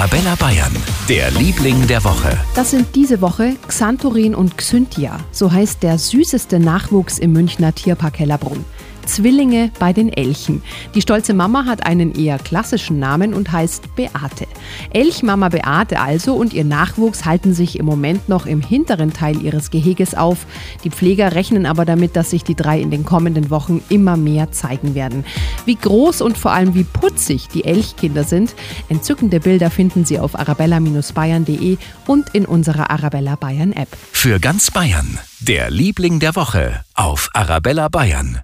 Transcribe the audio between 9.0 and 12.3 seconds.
Zwillinge bei den Elchen. Die stolze Mama hat einen